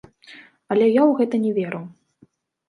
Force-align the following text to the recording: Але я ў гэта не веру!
Але 0.75 0.87
я 0.99 1.03
ў 1.09 1.19
гэта 1.19 1.35
не 1.45 1.51
веру! 1.59 1.83